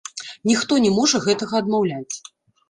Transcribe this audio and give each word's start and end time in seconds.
Ніхто 0.51 0.73
не 0.85 0.91
можа 0.95 1.21
гэтага 1.27 1.61
адмаўляць. 1.65 2.15